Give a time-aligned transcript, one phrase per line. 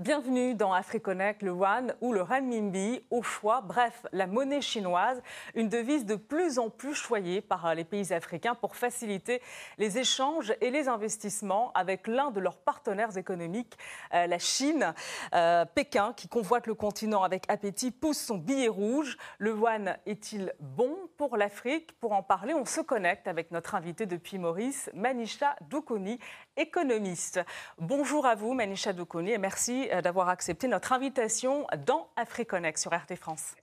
[0.00, 5.20] Bienvenue dans AfriConnect, le Yuan ou le Renminbi, au choix, bref, la monnaie chinoise,
[5.54, 9.42] une devise de plus en plus choyée par les pays africains pour faciliter
[9.76, 13.76] les échanges et les investissements avec l'un de leurs partenaires économiques,
[14.14, 14.94] euh, la Chine.
[15.34, 19.18] Euh, Pékin, qui convoite le continent avec appétit, pousse son billet rouge.
[19.36, 21.92] Le Yuan est-il bon pour l'Afrique?
[22.00, 26.18] Pour en parler, on se connecte avec notre invité depuis Maurice, Manisha Doukoni,
[26.60, 27.40] économiste.
[27.78, 32.92] Bonjour à vous, Manisha Doukoni, et merci euh, d'avoir accepté notre invitation dans AfriConnect sur
[32.92, 33.54] RT France.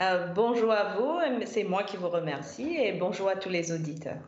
[0.00, 4.18] Euh, bonjour à vous, c'est moi qui vous remercie et bonjour à tous les auditeurs.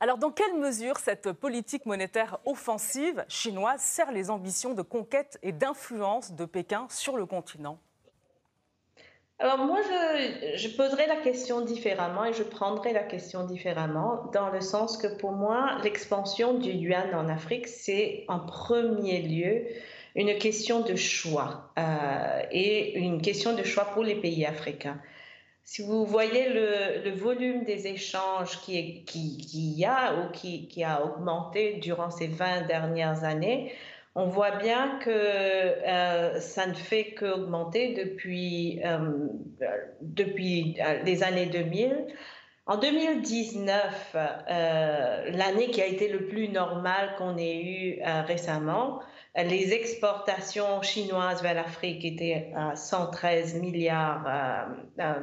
[0.00, 5.52] Alors, dans quelle mesure cette politique monétaire offensive chinoise sert les ambitions de conquête et
[5.52, 7.78] d'influence de Pékin sur le continent?
[9.40, 9.78] Alors moi,
[10.56, 15.06] je, poserai la question différemment et je prendrai la question différemment dans le sens que
[15.06, 19.64] pour moi, l'expansion du yuan en Afrique, c'est en premier lieu
[20.16, 25.00] une question de choix euh, et une question de choix pour les pays africains.
[25.62, 29.04] Si vous voyez le, volume des échanges qui,
[29.52, 33.72] y a ou qui, qui, a augmenté durant ces 20 dernières années,
[34.18, 39.28] on voit bien que euh, ça ne fait qu'augmenter depuis, euh,
[40.00, 42.04] depuis euh, les années 2000.
[42.66, 44.16] En 2019,
[45.30, 49.00] l'année qui a été le plus normal qu'on ait eu récemment,
[49.34, 54.68] les exportations chinoises vers l'Afrique étaient à 113 milliards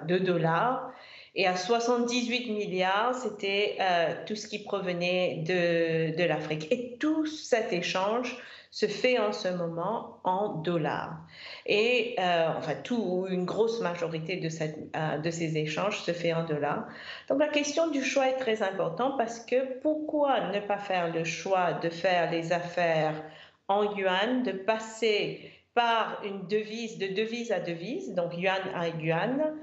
[0.07, 0.91] de dollars.
[1.36, 3.78] Et à 78 milliards, c'était
[4.25, 6.72] tout ce qui provenait de, de l'Afrique.
[6.72, 8.38] Et tout cet échange
[8.75, 11.22] se fait en ce moment en dollars.
[11.66, 16.44] Et euh, enfin, tout, une grosse majorité de, euh, de ces échanges se fait en
[16.44, 16.86] dollars.
[17.30, 21.23] Donc la question du choix est très importante parce que pourquoi ne pas faire le
[21.23, 23.23] choix de faire les affaires
[23.69, 29.56] en yuan, de passer par une devise, de devise à devise, donc yuan à yuan,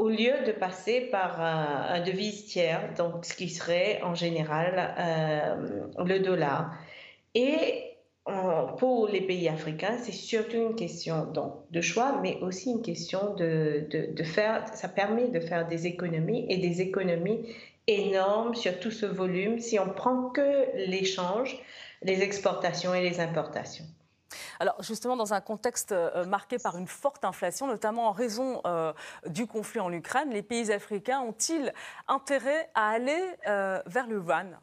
[0.00, 4.94] au lieu de passer par un, un devise tiers, donc ce qui serait en général
[4.98, 6.72] euh, le dollar.
[7.34, 7.84] Et
[8.78, 11.32] pour les pays africains, c'est surtout une question
[11.70, 16.46] de choix, mais aussi une question de, de, faire, ça permet de faire des économies
[16.48, 17.54] et des économies
[17.86, 21.58] énormes sur tout ce volume si on prend que l'échange,
[22.02, 23.86] les exportations et les importations.
[24.58, 28.92] Alors justement, dans un contexte euh, marqué par une forte inflation, notamment en raison euh,
[29.26, 31.72] du conflit en Ukraine, les pays africains ont-ils
[32.08, 34.58] intérêt à aller euh, vers le yuan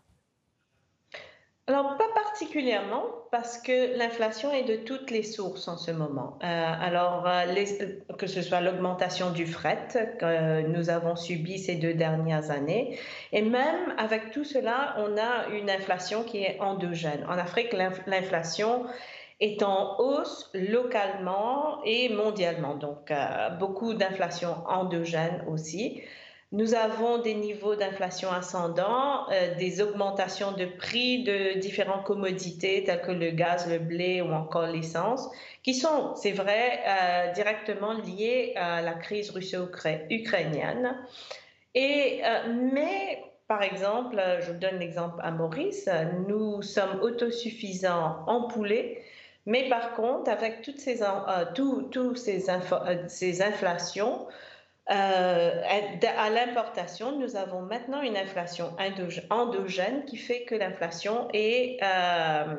[1.70, 6.40] alors, pas particulièrement, parce que l'inflation est de toutes les sources en ce moment.
[6.40, 7.28] Alors,
[8.18, 12.98] que ce soit l'augmentation du fret que nous avons subi ces deux dernières années,
[13.34, 17.26] et même avec tout cela, on a une inflation qui est endogène.
[17.28, 18.86] En Afrique, l'inflation
[19.40, 26.02] est en hausse localement et mondialement, donc euh, beaucoup d'inflation endogène aussi.
[26.54, 33.02] Nous avons des niveaux d'inflation ascendants, euh, des augmentations de prix de différentes commodités telles
[33.02, 35.30] que le gaz, le blé ou encore l'essence,
[35.62, 40.98] qui sont, c'est vrai, euh, directement liées à la crise russo-ukrainienne.
[41.76, 45.88] Et mais par exemple, je donne l'exemple à Maurice,
[46.28, 49.04] nous sommes autosuffisants en poulet,
[49.48, 51.00] mais par contre, avec toutes ces,
[51.56, 52.46] tout, ces,
[53.08, 54.28] ces inflations,
[54.90, 55.62] euh,
[56.18, 58.74] à l'importation, nous avons maintenant une inflation
[59.30, 62.56] endogène qui fait que l'inflation est euh,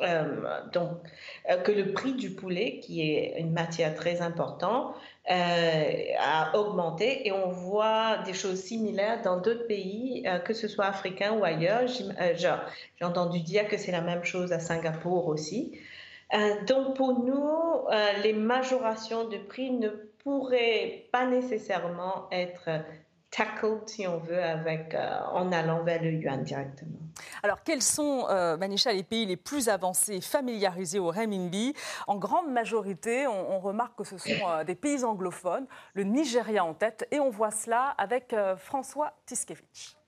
[0.00, 0.98] euh, donc
[1.64, 4.96] que le prix du poulet, qui est une matière très importante,
[5.28, 11.32] a augmenté et on voit des choses similaires dans d'autres pays, que ce soit africains
[11.34, 11.82] ou ailleurs.
[12.34, 15.78] J'ai entendu dire que c'est la même chose à Singapour aussi.
[16.66, 17.86] Donc pour nous,
[18.22, 19.88] les majorations de prix ne
[20.22, 22.68] pourrait pas nécessairement être
[23.30, 26.98] tackled, si on veut, euh, en allant vers le yuan directement.
[27.42, 31.74] Alors, quels sont, euh, Manisha, les pays les plus avancés, familiarisés au renminbi?
[32.06, 36.74] En grande majorité, on, remarque que ce sont euh, des pays anglophones, le Nigeria en
[36.74, 39.99] tête, et on voit cela avec François Tiskevich.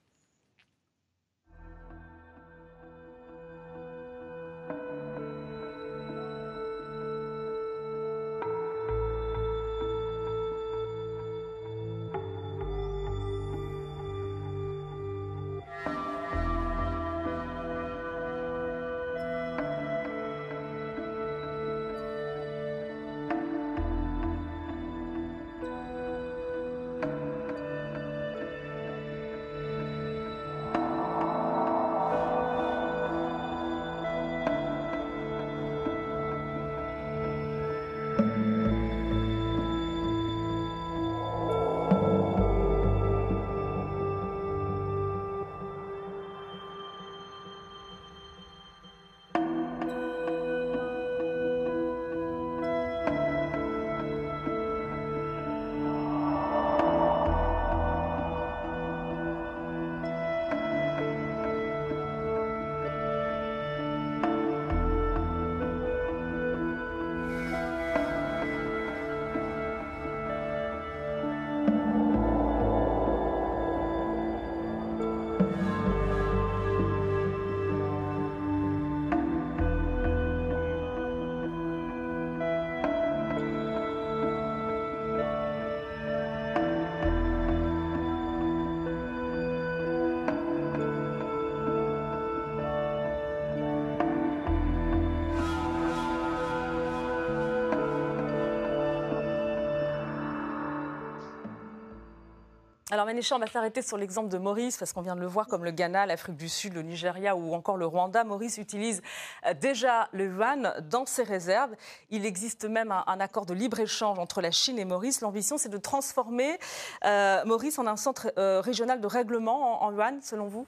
[102.93, 105.47] Alors Ménéchant, on va s'arrêter sur l'exemple de Maurice, parce qu'on vient de le voir
[105.47, 108.23] comme le Ghana, l'Afrique du Sud, le Nigeria ou encore le Rwanda.
[108.23, 109.01] Maurice utilise
[109.47, 111.71] euh, déjà le yuan dans ses réserves.
[112.11, 115.21] Il existe même un, accord de libre-échange entre la Chine et Maurice.
[115.21, 116.59] L'ambition, c'est de transformer
[117.03, 120.67] euh, Maurice en un centre euh, régional de règlement en, yuan, selon vous?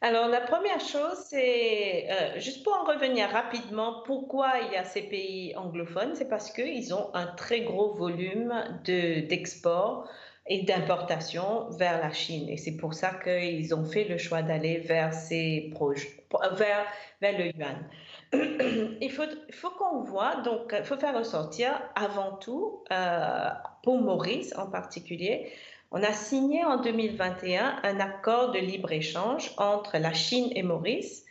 [0.00, 2.06] Alors, la première chose, c'est,
[2.36, 6.14] juste pour en revenir rapidement, pourquoi il y a ces pays anglophones?
[6.14, 8.54] C'est parce qu'ils ont un très gros volume
[8.84, 10.08] d'export
[10.46, 12.48] et d'importation vers la Chine.
[12.48, 16.84] Et c'est pour ça qu'ils ont fait le choix d'aller vers ces projets, vers,
[17.20, 17.88] vers le yuan.
[19.00, 23.48] Il faut, faut qu'on voit, donc il faut faire ressortir avant tout, euh,
[23.82, 25.52] pour Maurice en particulier,
[25.92, 31.24] on a signé en 2021 un accord de libre-échange entre la Chine et Maurice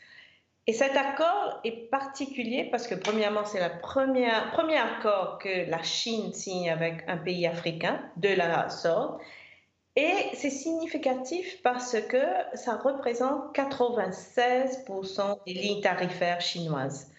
[0.65, 4.29] et cet accord est particulier parce que, premièrement, c'est le premier
[4.77, 9.21] accord que la Chine signe avec un pays africain de la sorte.
[9.95, 12.23] Et c'est significatif parce que
[12.55, 17.11] ça représente 96% des lignes tarifaires chinoises.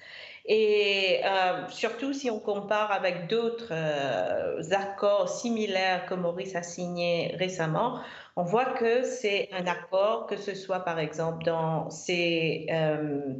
[0.46, 7.34] Et euh, surtout si on compare avec d'autres euh, accords similaires que Maurice a signés
[7.38, 8.00] récemment,
[8.36, 13.34] on voit que c'est un accord, que ce soit par exemple dans ces, euh,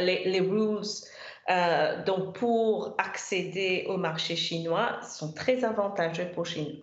[0.00, 0.86] les, rules
[2.06, 6.30] donc pour accéder au marché chinois sont très avantageux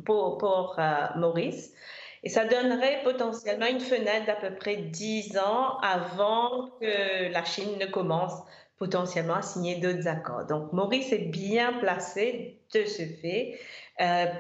[0.04, 0.80] pour, pour,
[1.16, 1.74] Maurice.
[2.24, 7.78] Et ça donnerait potentiellement une fenêtre d'à peu près 10 ans avant que la Chine
[7.80, 8.34] ne commence
[8.78, 10.46] potentiellement à signer d'autres accords.
[10.46, 13.87] Donc, Maurice est bien placé de ce fait euh,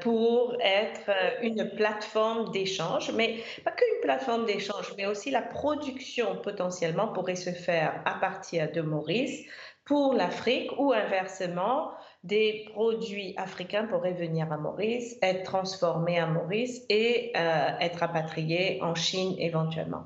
[0.01, 6.37] pour être euh, une plateforme d'échange, mais pas qu'une plateforme d'échange, mais aussi la production
[6.43, 9.45] potentiellement pourrait se faire à partir de Maurice
[9.83, 11.91] pour l'Afrique ou inversement,
[12.23, 18.79] des produits africains pourraient venir à Maurice, être transformés à Maurice et euh, être rapatriés
[18.83, 20.03] en Chine éventuellement.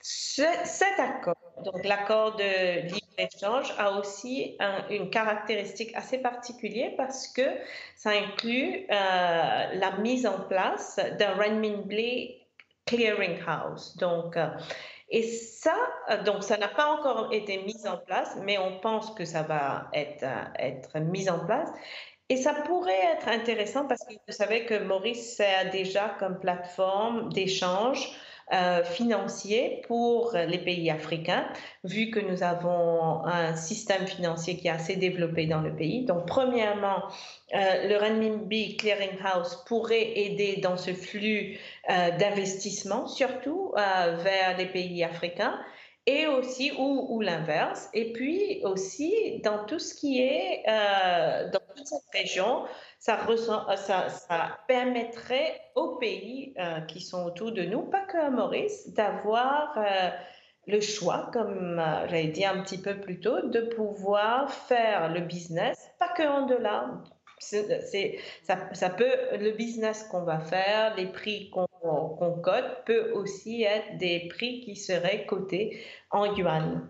[0.00, 2.82] cet accord, donc l'accord de
[3.18, 4.56] l'échange a aussi
[4.90, 7.42] une caractéristique assez particulière parce que
[7.96, 12.42] ça inclut euh, la mise en place d'un renminbi
[12.86, 13.96] clearing house.
[13.96, 14.48] Donc, euh,
[15.08, 15.76] et ça,
[16.10, 19.42] euh, donc ça n'a pas encore été mis en place, mais on pense que ça
[19.42, 20.24] va être,
[20.58, 21.68] être mis en place.
[22.28, 27.30] Et ça pourrait être intéressant parce que vous savez que Maurice a déjà comme plateforme
[27.32, 28.08] d'échange
[28.52, 31.46] euh, financier pour les pays africains,
[31.84, 36.04] vu que nous avons un système financier qui est assez développé dans le pays.
[36.04, 37.02] Donc, premièrement,
[37.54, 41.58] euh, le renminbi clearing house pourrait aider dans ce flux
[41.88, 45.58] euh, d'investissement, surtout vers les pays africains
[46.06, 50.64] et aussi, ou, l'inverse, et puis aussi dans tout ce qui est,
[51.84, 52.64] cette région,
[52.98, 53.36] ça, euh,
[53.76, 58.92] ça, ça, permettrait aux pays euh, qui sont autour de nous, pas que à Maurice,
[58.94, 60.10] d'avoir euh,
[60.66, 65.90] le choix, comme j'avais dit un petit peu plus tôt, de pouvoir faire le business,
[65.98, 67.02] pas que en dollars.
[67.40, 73.98] Ça, peut, le business qu'on va faire, les prix qu'on, qu'on cote, peut aussi être
[73.98, 76.88] des prix qui seraient cotés en yuan.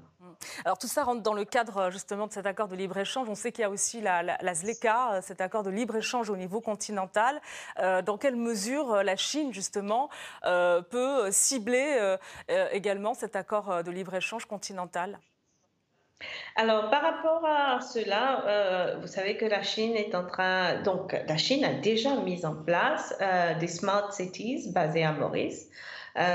[0.65, 3.29] Alors tout ça rentre dans le cadre euh, justement de cet accord de libre-échange.
[3.29, 6.61] On sait qu'il y a aussi la, ZLECA, euh, cet accord de libre-échange au niveau
[6.61, 7.41] continental.
[7.79, 10.09] Euh, dans quelle mesure la Chine justement
[10.43, 12.17] peut cibler
[12.73, 15.19] également cet accord de libre-échange continental?
[16.57, 21.37] Alors, par rapport à cela, vous savez que la Chine est en train, donc la
[21.37, 23.17] Chine a déjà mis en place
[23.61, 25.69] des smart cities basées à Maurice.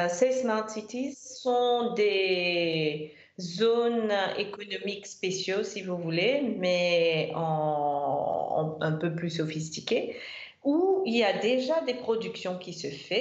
[0.10, 9.13] ces smart cities sont des zones économiques spéciaux, si vous voulez, mais en, un peu
[9.13, 10.15] plus sophistiquées,
[10.63, 13.15] où il y a déjà des productions qui se font.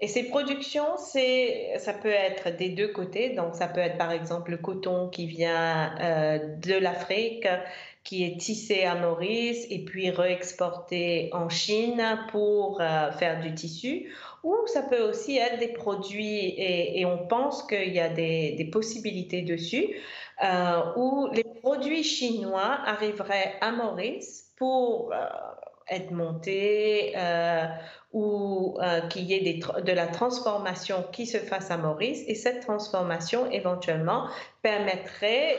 [0.00, 3.30] Et ces productions, c'est, ça peut être des deux côtés.
[3.30, 7.46] Donc, ça peut être par exemple le coton qui vient euh, de l'Afrique,
[8.04, 14.12] qui est tissé à Maurice et puis réexporté en Chine pour euh, faire du tissu.
[14.42, 19.42] Ou ça peut aussi être des produits, et, on pense qu'il y a des, possibilités
[19.42, 19.94] dessus,
[20.42, 25.16] euh, où les produits chinois arriveraient à Maurice pour euh,
[25.92, 27.66] être montés euh,
[28.12, 32.22] ou qu'il y ait de la transformation qui se fasse à Maurice.
[32.26, 34.28] Et cette transformation, éventuellement,
[34.60, 35.56] permettrait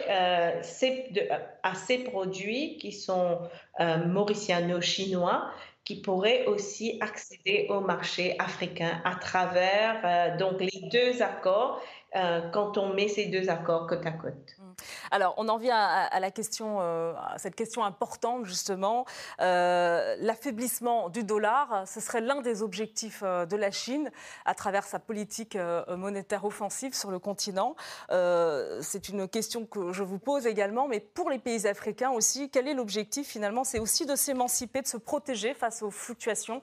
[1.63, 3.39] à ces produits qui sont
[3.79, 5.49] mauriciano-chinois
[5.83, 11.81] qui pourraient aussi accéder au marché africain à travers euh, donc les deux accords
[12.13, 14.55] quand on met ces deux accords côte à côte.
[14.59, 14.63] Mmh.
[15.11, 19.05] Alors, on en vient à, la question, euh, à cette question importante justement.
[19.41, 24.11] Euh, l'affaiblissement du dollar, ce serait l'un des objectifs euh, de la Chine
[24.45, 25.57] à travers sa politique
[25.89, 27.75] monétaire offensive sur le continent.
[28.09, 32.67] C'est une question que je vous pose également, mais pour les pays africains aussi, quel
[32.67, 33.63] est l'objectif finalement?
[33.63, 36.61] C'est aussi de s'émanciper, de se protéger face aux fluctuations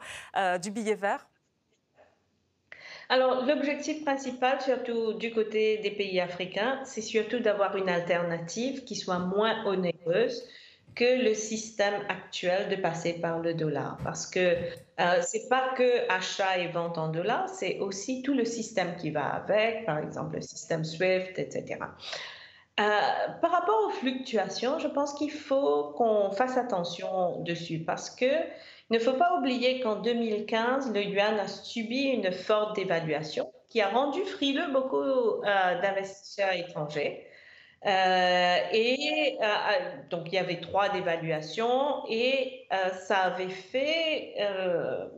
[0.60, 1.29] du billet vert?
[3.10, 8.94] Alors, l'objectif principal, surtout du côté des pays africains, c'est surtout d'avoir une alternative qui
[8.94, 10.46] soit moins onéreuse
[10.94, 13.98] que le système actuel de passer par le dollar.
[14.04, 14.38] Parce que
[15.00, 19.10] euh, c'est pas que achat et vente en dollars, c'est aussi tout le système qui
[19.10, 21.80] va avec, par exemple le système SWIFT, etc.
[22.78, 22.82] Euh,
[23.42, 28.30] par rapport aux fluctuations, je pense qu'il faut qu'on fasse attention dessus parce que
[28.90, 33.80] il ne faut pas oublier qu'en 2015, le yuan a subi une forte dévaluation qui
[33.80, 37.24] a rendu frileux beaucoup euh, d'investisseurs étrangers.
[37.86, 39.46] Euh, et euh,
[40.10, 42.66] donc il y avait trois dévaluations et
[43.06, 44.34] ça avait fait,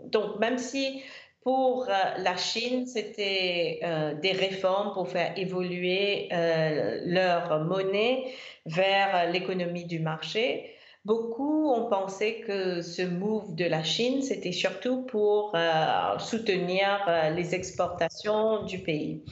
[0.05, 1.03] donc même si
[1.43, 3.81] pour la Chine, c'était
[4.23, 6.29] des réformes pour faire évoluer
[7.05, 8.33] leur monnaie
[8.67, 10.77] vers l'économie du marché.
[11.05, 17.31] Beaucoup ont pensé que ce move de la Chine, c'était surtout pour euh, soutenir euh,
[17.31, 19.25] les exportations du pays.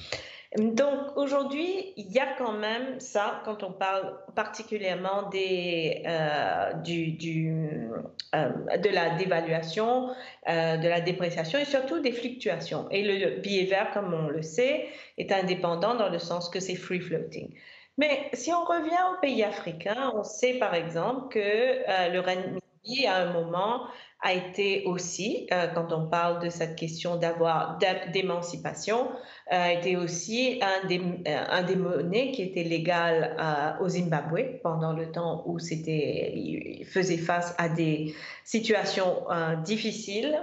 [0.59, 7.13] Donc aujourd'hui, il y a quand même ça quand on parle particulièrement des, euh, du,
[7.13, 10.09] de la dévaluation,
[10.49, 12.89] de la dépréciation et surtout des fluctuations.
[12.91, 16.75] Et le billet vert, comme on le sait, est indépendant dans le sens que c'est
[16.75, 17.55] free floating.
[18.01, 23.07] Mais si on revient aux pays africains, on sait par exemple que euh, le renminbi,
[23.07, 23.89] à un moment,
[24.23, 27.79] a été aussi, euh, quand on parle de cette question d'avoir
[28.11, 29.13] d'émancipation, euh,
[29.51, 33.37] a été aussi un des, un des monnaies qui était légal
[33.83, 38.15] au Zimbabwe pendant le temps où c'était, il faisait face à des
[38.45, 39.27] situations
[39.63, 40.41] difficiles.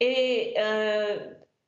[0.00, 0.54] Et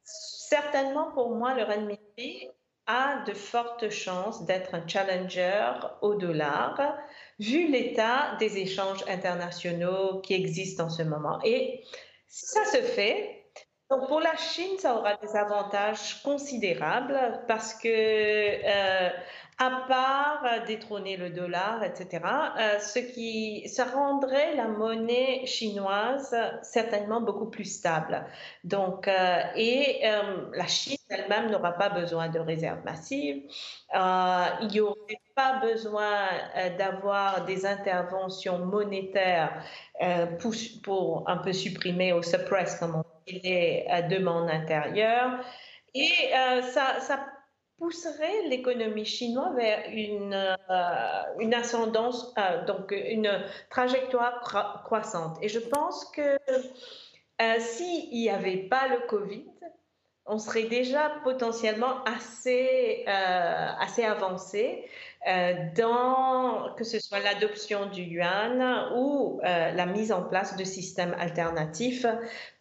[0.04, 2.48] certainement pour moi, le renminbi
[2.86, 6.96] a de fortes chances d'être un challenger au dollar,
[7.38, 11.38] vu l'état des échanges internationaux qui existent en ce moment.
[11.44, 11.84] Et
[12.28, 13.46] ça se fait.
[13.90, 19.10] Donc pour la Chine, ça aura des avantages considérables parce que euh,
[19.58, 22.20] à part euh, détrôner le dollar, etc.,
[22.58, 28.24] euh, ce qui, rendrait la monnaie chinoise certainement beaucoup plus stable.
[28.64, 30.02] Donc, euh, et
[30.54, 33.42] la Chine elle-même n'aura pas besoin de réserves massives.
[33.94, 36.28] il n'y aurait pas besoin
[36.78, 39.62] d'avoir des interventions monétaires
[40.40, 45.40] pour, pour, un peu supprimer ou suppress, comme on dit, les demandes intérieures.
[45.94, 46.30] Et
[46.62, 47.31] ça, ça
[47.82, 53.28] pousserait l'économie chinoise vers une, euh, une ascendance, euh, donc une
[53.70, 54.40] trajectoire
[54.84, 55.36] croissante.
[55.42, 59.50] Et je pense que euh, s'il n'y avait pas le Covid,
[60.26, 64.88] on serait déjà potentiellement assez, assez avancé euh,
[65.76, 71.14] dans que ce soit l'adoption du yuan ou euh, la mise en place de systèmes
[71.18, 72.06] alternatifs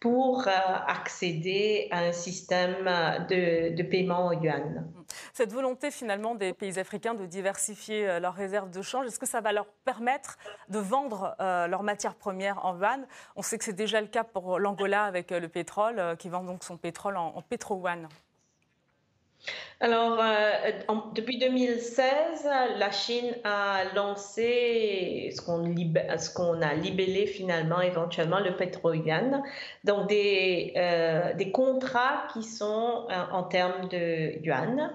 [0.00, 0.50] pour euh,
[0.86, 2.84] accéder à un système
[3.28, 4.86] de, de, paiement au yuan.
[5.32, 9.40] Cette volonté finalement des pays africains de diversifier leurs réserves de change, est-ce que ça
[9.40, 10.38] va leur permettre
[10.68, 13.06] de vendre leurs matières premières en yuan?
[13.36, 16.64] On sait que c'est déjà le cas pour l'Angola avec le pétrole, qui vend donc
[16.64, 18.08] son pétrole en, en pétro-yuan.
[19.82, 20.70] Alors, euh,
[21.12, 22.04] depuis 2016,
[22.78, 25.40] la Chine a lancé ce
[26.32, 29.42] qu'on a libellé finalement éventuellement le pétrolian,
[29.82, 34.92] donc des, euh, des contrats qui sont euh, en termes de yuan.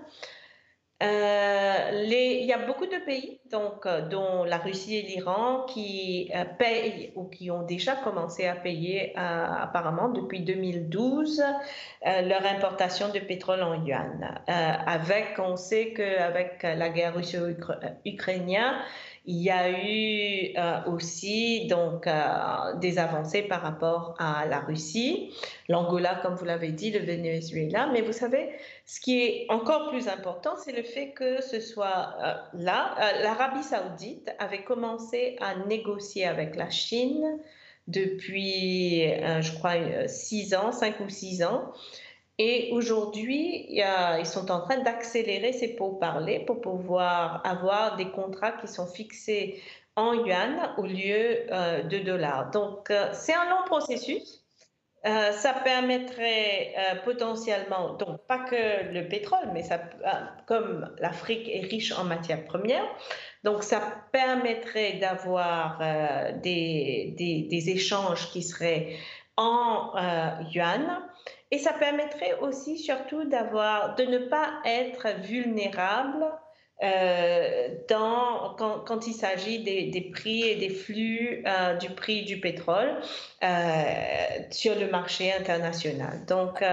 [1.04, 6.32] Euh, il y a beaucoup de pays, donc, euh, dont la Russie et l'Iran, qui
[6.36, 11.44] euh, payent ou qui ont déjà commencé à payer apparemment depuis 2012
[12.04, 14.42] leur importation de pétrole en yuan.
[14.48, 18.76] avec, on sait qu'avec la guerre russo-ukrainienne,
[19.30, 25.34] il y a eu euh, aussi donc euh, des avancées par rapport à la Russie,
[25.68, 27.90] l'Angola, comme vous l'avez dit, le Venezuela.
[27.92, 28.50] Mais vous savez,
[28.86, 32.96] ce qui est encore plus important, c'est le fait que ce soit euh, là.
[33.22, 37.38] L'Arabie saoudite avait commencé à négocier avec la Chine
[37.88, 41.72] depuis, je crois, six ans, cinq ou six ans.
[42.40, 48.68] Et aujourd'hui, ils sont en train d'accélérer ces pourparlers pour pouvoir avoir des contrats qui
[48.68, 49.60] sont fixés
[49.98, 52.52] en yuan au lieu euh, de dollars.
[52.52, 54.44] Donc, euh, c'est un long processus.
[55.06, 56.74] euh, ça permettrait
[57.06, 59.64] potentiellement, donc pas que le pétrole, mais
[60.48, 62.86] comme l'Afrique est riche en matières premières,
[63.44, 63.80] donc ça
[64.12, 65.80] permettrait d'avoir
[66.42, 68.98] des, des, échanges qui seraient
[69.38, 69.94] en
[70.52, 71.00] yuan.
[71.52, 76.26] Et ça permettrait aussi surtout d'avoir, de ne pas être vulnérable
[76.84, 83.00] euh, quand, il s'agit des, des, prix et des flux euh, du prix du pétrole
[83.44, 83.48] euh,
[84.52, 86.26] sur le marché international.
[86.28, 86.64] Donc,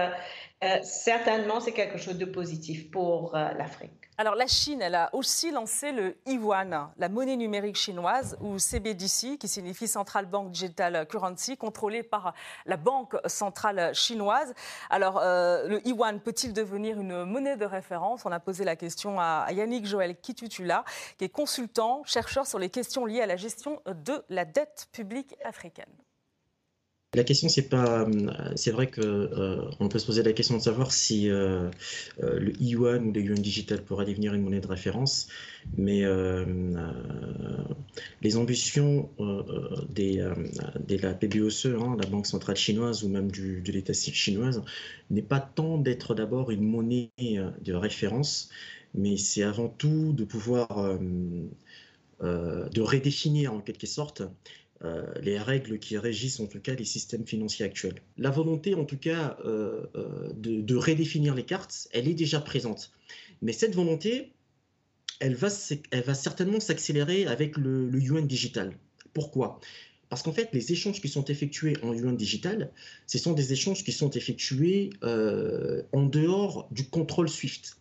[0.81, 4.05] certainement, c'est quelque chose de positif pour l'Afrique.
[4.17, 9.37] Alors la Chine, elle a aussi lancé le yuan, la monnaie numérique chinoise, ou CBDC,
[9.37, 12.33] qui signifie Central Bank Digital Currency, contrôlée par
[12.65, 14.53] la Banque centrale chinoise.
[14.89, 18.25] Alors euh, le yuan peut-il devenir une monnaie de référence?
[18.25, 20.85] On a posé la question à Yannick Joël Kitutula,
[21.17, 25.35] qui est consultant, chercheur sur les questions liées à la gestion de la dette publique
[25.43, 25.91] africaine.
[27.15, 28.01] La question, c'est pas.
[28.01, 31.71] Euh, c'est vrai que euh, on peut se poser la question de savoir si euh,
[32.19, 35.29] le yuan ou le yuan digital pourrait devenir une monnaie de référence,
[35.77, 36.03] mais
[38.21, 39.09] les ambitions
[39.89, 40.17] des,
[40.87, 44.61] de la PBOCE, hein, la Banque centrale chinoise ou même de l'État chinoise,
[45.09, 48.49] n'est pas tant d'être d'abord une monnaie de référence,
[48.93, 50.99] mais c'est avant tout de pouvoir
[52.21, 54.23] de redéfinir en quelque sorte
[54.83, 58.01] euh, les règles qui régissent en tout cas les systèmes financiers actuels.
[58.17, 62.91] La volonté en tout cas euh, euh, de, redéfinir les cartes, elle est déjà présente.
[63.41, 64.33] Mais cette volonté,
[65.21, 68.73] elle va, certainement s'accélérer avec le, yuan digital.
[69.13, 69.61] Pourquoi?
[70.09, 72.71] Parce qu'en fait, les échanges qui sont effectués en yuan digital,
[73.07, 77.77] ce sont des échanges qui sont effectués en dehors du contrôle SWIFT.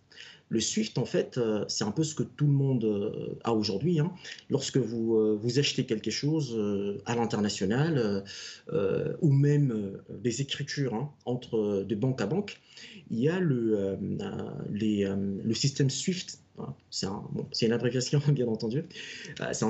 [0.51, 3.53] Le SWIFT, en fait, euh, c'est un peu ce que tout le monde euh, a
[3.53, 3.99] aujourd'hui.
[3.99, 4.13] Hein.
[4.51, 6.57] Lorsque vous, euh, vous achetez quelque chose
[7.07, 8.25] à l'international
[9.21, 12.61] ou même des écritures hein, entre de banque à banque,
[13.11, 16.39] il y a le, le système SWIFT
[16.91, 18.85] c'est une abréviation, bien entendu.
[19.41, 19.65] Euh, c'est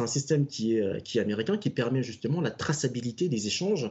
[0.00, 3.90] un, système qui est, euh, qui est américain qui permet justement la traçabilité des échanges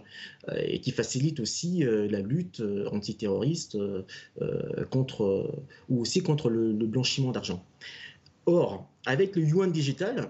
[0.49, 3.77] euh, et qui facilite aussi la lutte antiterroriste
[4.89, 7.63] contre, ou aussi contre le, blanchiment d'argent.
[8.45, 10.29] Or, avec le yuan digital,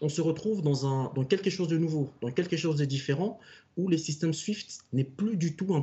[0.00, 3.40] on se retrouve dans, quelque chose de nouveau, dans quelque chose de différent,
[3.76, 5.74] où les systèmes SWIFT n'est plus du tout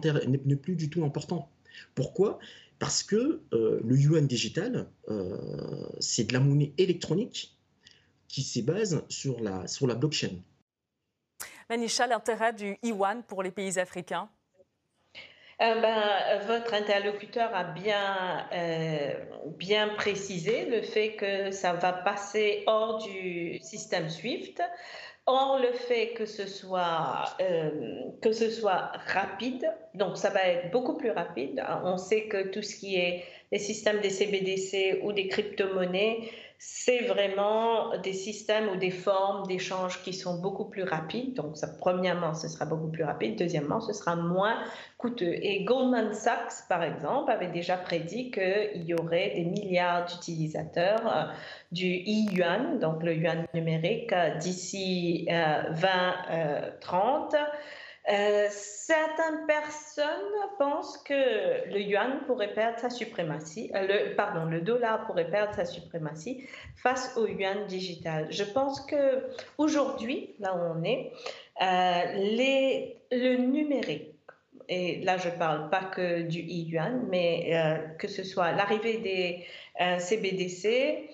[1.03, 1.49] important.
[1.93, 2.39] Pourquoi?
[2.85, 7.57] Parce que euh, le yuan digital, euh, c'est de la monnaie électronique
[8.27, 10.35] qui se base sur la, sur la blockchain.
[11.67, 14.29] Manisha, l'intérêt du yuan pour les pays africains?
[15.61, 18.47] Euh, ben, votre interlocuteur a bien,
[19.57, 24.61] bien précisé le fait que ça va passer hors du système SWIFT.
[25.27, 30.71] Or, le fait que ce soit, euh, que ce soit rapide, donc ça va être
[30.71, 31.63] beaucoup plus rapide.
[31.83, 37.03] On sait que tout ce qui est les systèmes des CBDC ou des crypto-monnaies, c'est
[37.05, 41.33] vraiment des systèmes ou des formes d'échange qui sont beaucoup plus rapides.
[41.33, 43.37] Donc, premièrement, ce sera beaucoup plus rapide.
[43.37, 44.57] Deuxièmement, ce sera moins
[44.97, 45.33] coûteux.
[45.41, 51.23] Et Goldman Sachs, par exemple, avait déjà prédit qu'il y aurait des milliards d'utilisateurs euh,
[51.71, 57.35] du e-yuan, donc le yuan numérique, euh, d'ici 2030.
[58.07, 60.05] Euh, certaines personnes
[60.59, 65.55] pensent que le yuan pourrait perdre sa suprématie, euh, le, pardon, le dollar pourrait perdre
[65.55, 68.27] sa suprématie face au yuan digital.
[68.29, 69.23] Je pense que
[69.57, 71.11] aujourd'hui, là où on est,
[71.63, 74.11] euh, le numérique,
[74.69, 77.55] et là je parle pas que du e-yuan, mais
[77.99, 81.07] que ce soit l'arrivée des CBDC,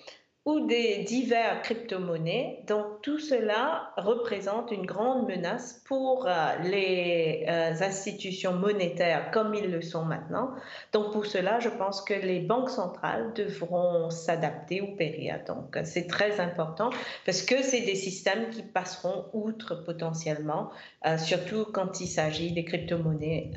[0.45, 2.63] ou des divers crypto-monnaies.
[2.67, 6.31] Donc tout cela représente une grande menace pour euh,
[6.63, 10.49] les euh, institutions monétaires comme ils le sont maintenant.
[10.93, 15.41] Donc pour cela, je pense que les banques centrales devront s'adapter ou périr.
[15.45, 16.89] Donc c'est très important
[17.25, 20.71] parce que c'est des systèmes qui passeront outre potentiellement,
[21.05, 23.51] euh, surtout quand il s'agit des crypto-monnaies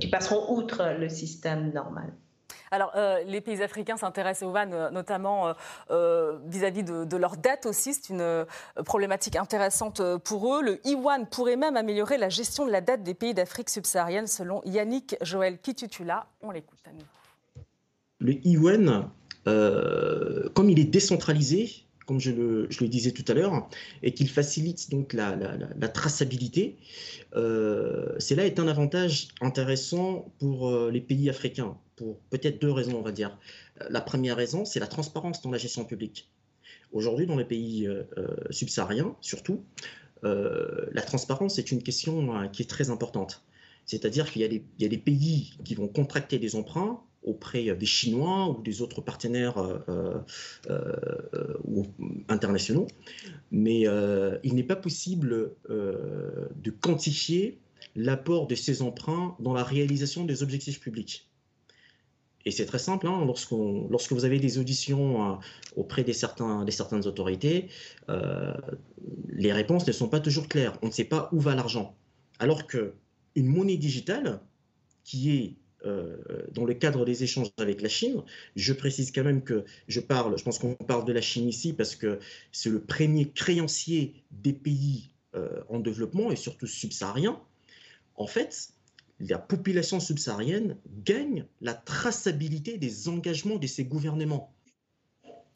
[0.00, 2.12] qui passeront outre le système normal.
[2.72, 5.54] Alors, euh, les pays africains s'intéressent aux vannes, euh, notamment
[5.90, 7.94] euh, vis-à-vis de, leurs dettes aussi.
[7.94, 8.46] C'est une
[8.84, 10.62] problématique intéressante pour eux.
[10.62, 14.62] Le Iwan pourrait même améliorer la gestion de la dette des pays d'Afrique subsaharienne, selon
[14.64, 16.26] Yannick Joël Kitutula.
[16.42, 16.90] On l'écoute à.
[18.20, 19.10] Le Iwan,
[19.44, 23.68] comme il est décentralisé, comme je le, disais tout à l'heure,
[24.02, 25.36] et qu'il facilite donc la,
[25.88, 26.76] traçabilité,
[27.32, 33.12] cela est un avantage intéressant pour les pays africains pour peut-être deux raisons, on va
[33.12, 33.36] dire.
[33.82, 36.30] Euh, la première raison, c'est la transparence dans la gestion publique.
[36.92, 39.62] Aujourd'hui, dans les pays euh, euh, subsahariens, surtout,
[40.22, 43.42] la transparence est une question qui est très importante.
[43.86, 48.62] C'est-à-dire qu'il y, a des pays qui vont contracter des emprunts auprès des Chinois ou
[48.62, 49.56] des autres partenaires
[52.28, 52.86] internationaux,
[53.50, 53.84] mais
[54.42, 57.60] il n'est pas possible de quantifier
[57.96, 61.30] l'apport de ces emprunts dans la réalisation des objectifs publics.
[62.46, 65.36] Et c'est très simple, hein, lorsque vous avez des auditions euh,
[65.76, 67.68] auprès des, certains, des certaines autorités,
[68.08, 68.54] euh,
[69.28, 70.78] les réponses ne sont pas toujours claires.
[70.80, 71.94] On ne sait pas où va l'argent.
[72.38, 72.92] Alors qu'une
[73.36, 74.40] monnaie digitale,
[75.04, 76.16] qui est euh,
[76.52, 78.22] dans le cadre des échanges avec la Chine,
[78.56, 81.72] je précise quand même que je parle, je pense qu'on parle de la Chine ici
[81.72, 82.18] parce que
[82.52, 85.10] c'est le premier créancier des pays
[85.68, 87.40] en développement et surtout subsahariens.
[88.16, 88.72] En fait,
[89.20, 94.52] la population subsaharienne gagne la traçabilité des engagements de ses gouvernements.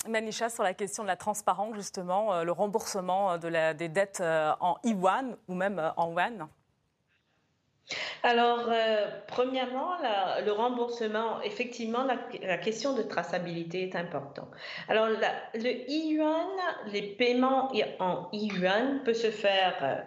[0.09, 4.53] Manisha, sur la question de la transparence, justement, euh, le remboursement euh, des dettes euh,
[4.61, 6.49] en yuan ou même en yuan
[8.23, 8.71] alors,
[9.27, 9.91] premièrement,
[10.45, 14.49] le remboursement, effectivement, la, question de traçabilité est importante.
[14.89, 16.49] Alors, le yuan,
[16.93, 20.07] les paiements en yuan peuvent se faire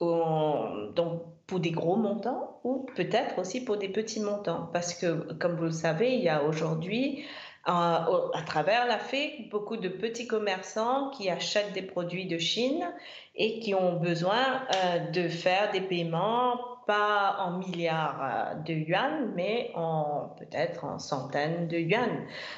[0.00, 4.70] donc, pour des gros montants ou peut-être aussi pour des petits montants.
[4.72, 7.24] Parce que, comme vous le savez, il y a aujourd'hui,
[7.68, 12.90] euh, à travers l'Afrique, beaucoup de petits commerçants qui achètent des produits de Chine
[13.34, 19.32] et qui ont besoin euh, de faire des paiements pas en milliards euh, de yuan,
[19.34, 22.10] mais en peut-être en centaines de yuan.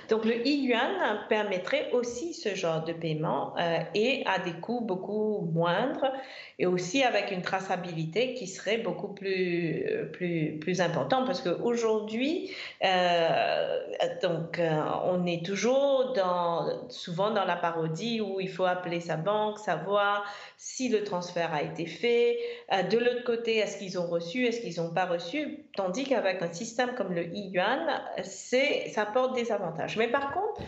[0.09, 5.49] Donc le e-yuan permettrait aussi ce genre de paiement euh, et à des coûts beaucoup
[5.53, 6.13] moindres
[6.59, 12.51] et aussi avec une traçabilité qui serait beaucoup plus plus plus importante parce qu'aujourd'hui
[12.85, 13.79] euh,
[15.05, 20.25] on est toujours dans souvent dans la parodie où il faut appeler sa banque, savoir
[20.57, 22.39] si le transfert a été fait.
[22.91, 26.53] de l'autre côté, est-ce qu'ils ont reçu est-ce qu'ils n'ont pas reçu, tandis qu'avec un
[26.53, 27.89] système comme le e-yuan,
[28.23, 29.97] ça apporte des avantages.
[29.97, 30.63] Mais par contre,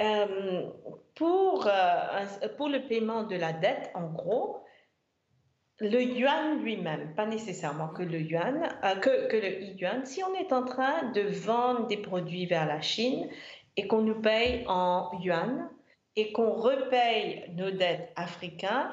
[0.00, 0.70] euh,
[1.14, 4.62] pour, euh, pour le paiement de la dette, en gros,
[5.80, 10.34] le yuan lui-même, pas nécessairement que le yuan, euh, que, que le e-yuan, si on
[10.34, 13.28] est en train de vendre des produits vers la Chine
[13.76, 15.68] et qu'on nous paye en yuan
[16.16, 18.90] et qu'on repaye nos dettes africaines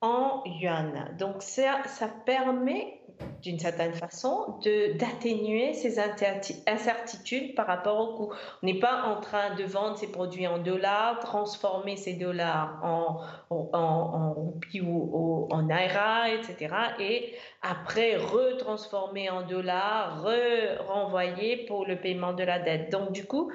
[0.00, 1.16] en yuan.
[1.18, 3.00] Donc ça, ça permet
[3.42, 4.58] d'une certaine façon,
[4.98, 8.32] d'atténuer ces incertitudes par rapport au coût.
[8.62, 13.20] On n'est pas en train de vendre ces produits en dollars, transformer ces dollars en,
[13.50, 16.74] en, roupies ou en naira, etc.
[16.98, 22.90] Et après retransformer en dollars, re renvoyer pour le paiement de la dette.
[22.90, 23.52] Donc du coup,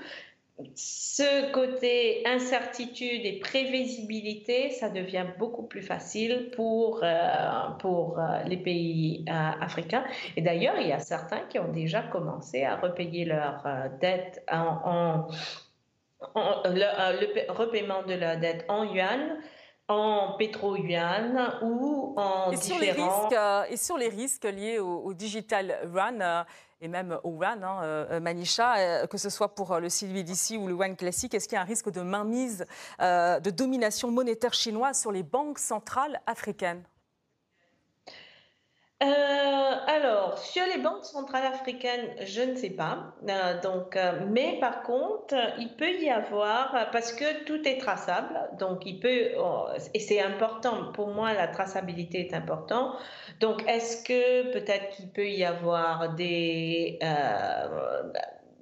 [0.76, 8.58] ce côté incertitude et prévisibilité, ça devient beaucoup plus facile pour, euh, pour euh, les
[8.58, 10.04] pays euh, africains.
[10.36, 13.26] Et d'ailleurs, il y a certains qui ont déjà commencé à repayer
[14.02, 15.28] dettes en,
[16.66, 19.38] le, de leur dette en yuan
[19.92, 22.80] en pétro-yuan ou en et différents...
[22.80, 26.46] Sur les risques, et sur les risques liés au, digital yuan,
[26.82, 30.58] et même au One, hein, euh, Manisha, euh, que ce soit pour euh, le CBDC
[30.58, 32.66] ou le One classique, est-ce qu'il y a un risque de mainmise,
[33.00, 36.84] de domination monétaire chinoise sur les banques centrales africaines?
[39.02, 43.16] Euh, alors, sur les banques centrales africaines, je ne sais pas.
[43.28, 48.40] Euh, donc, euh, mais par contre, il peut y avoir, parce que tout est traçable,
[48.60, 49.32] donc il peut,
[49.96, 52.96] et c'est important, pour moi, la traçabilité est importante.
[53.40, 57.00] Donc, est-ce que peut-être qu'il peut y avoir des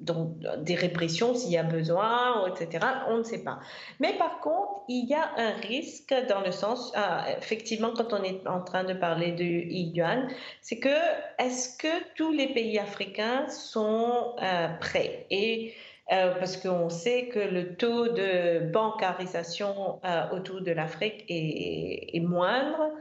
[0.02, 2.86] donc des répressions s'il y a besoin, etc.
[3.10, 3.60] On ne sait pas.
[4.00, 8.24] Mais par contre, il y a un risque dans le sens, ah, effectivement, quand on
[8.24, 10.28] est en train de parler de yuan,
[10.62, 10.90] c'est que
[11.38, 15.26] est-ce que tous les pays africains sont euh, prêts?
[15.30, 15.74] Et
[16.12, 22.92] euh, parce qu'on sait que le taux de bancarisation euh, autour de l'Afrique est, moindre.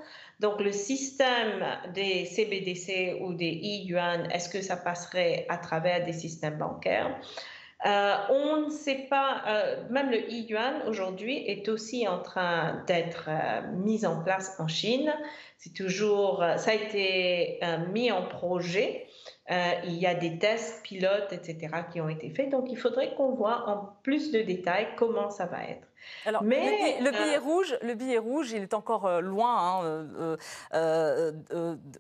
[0.41, 6.13] Donc, le système des CBDC ou des e-yuan, est-ce que ça passerait à travers des
[6.13, 7.19] systèmes bancaires?
[7.87, 13.29] Euh, on ne sait pas, euh, même le e-yuan aujourd'hui est aussi en train d'être
[13.29, 15.15] euh, mis en place en Chine.
[15.59, 17.59] C'est toujours, ça a été
[17.93, 19.09] mis en projet.
[19.51, 22.51] il y a des tests pilotes, etc., qui ont été faits.
[22.51, 25.88] Donc, il faudrait qu'on voit en plus de détails comment ça va être.
[26.27, 30.37] Alors, Mais, le, billet, rouge, le billet rouge, il est encore loin hein,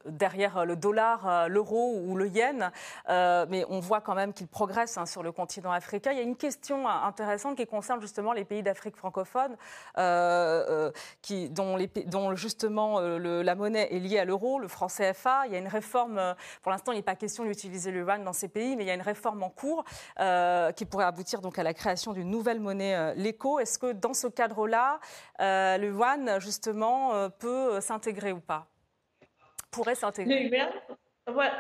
[0.07, 2.73] derrière le dollar, l'euro ou le yen,
[3.09, 6.13] mais on voit quand même qu'il progresse hein, sur le continent africain.
[6.13, 9.57] Il y a une question intéressante qui concerne justement les pays d'Afrique francophone,
[11.23, 15.47] qui, dont, les, dont, justement la monnaie est liée à l'euro, le franc CFA.
[15.47, 18.33] Il y a une réforme, pour l'instant, il n'est pas question d'utiliser le yuan dans
[18.33, 19.85] ces pays, mais il y a une réforme en cours
[20.77, 23.59] qui pourrait aboutir donc à la création d'une nouvelle monnaie, l'éco.
[23.59, 25.01] Est-ce que dans ce cadre-là,
[25.41, 28.67] euh, le yuan, justement, euh, peut s'intégrer ou pas
[29.71, 30.51] Pourrait s'intégrer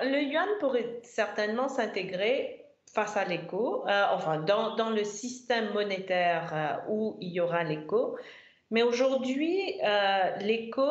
[0.03, 2.64] le yuan, pourrait certainement s'intégrer
[2.95, 8.17] face à l'éco, euh, enfin dans, le système monétaire où il y aura l'éco.
[8.71, 9.79] Mais aujourd'hui,
[10.41, 10.87] l'éco,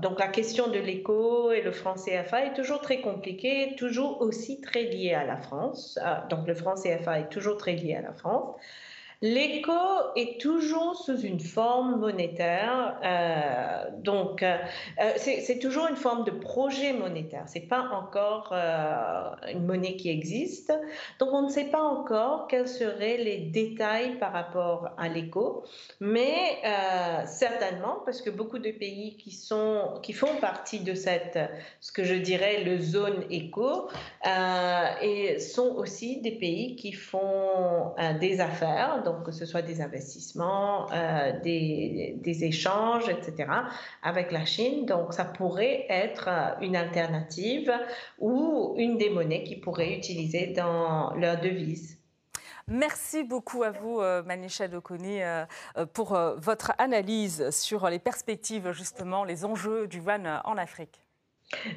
[0.00, 4.60] donc la question de l'éco et le franc CFA est toujours très compliquée, toujours aussi
[4.60, 5.98] très liée à la France.
[6.28, 8.54] donc le franc CFA est toujours très lié à la France.
[9.22, 9.72] L'éco
[10.16, 14.56] est toujours sous une forme monétaire, euh, donc euh,
[15.00, 17.44] euh, c'est toujours une forme de projet monétaire.
[17.46, 20.72] C'est pas encore une monnaie qui existe,
[21.20, 25.62] donc on ne sait pas encore quels seraient les détails par rapport à l'éco,
[26.00, 26.58] mais
[27.26, 31.38] certainement parce que beaucoup de pays qui sont qui font partie de cette
[31.80, 33.88] ce que je dirais le zone éco
[35.00, 41.32] et sont aussi des pays qui font des affaires que ce soit des investissements, euh,
[41.40, 43.50] des, échanges, etc.,
[44.02, 44.86] avec la Chine.
[44.86, 47.72] Donc, ça pourrait être euh, une alternative
[48.18, 51.98] ou une des monnaies qu'ils pourraient utiliser dans leur devise.
[52.68, 55.20] Merci beaucoup à vous, euh, Manisha Dokoni,
[55.92, 61.02] pour votre analyse sur les perspectives, justement, les enjeux du yuan en Afrique.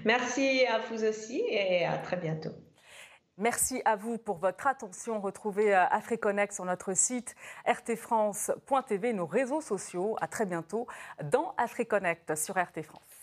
[0.06, 2.52] Merci à vous aussi et à très bientôt.
[3.38, 5.20] Merci à vous pour votre attention.
[5.20, 7.36] Retrouvez euh, AfriConnect sur notre site
[7.68, 10.16] rtfrance.tv, nos réseaux sociaux.
[10.22, 10.88] À très bientôt
[11.22, 13.15] dans AfriConnect sur RT France.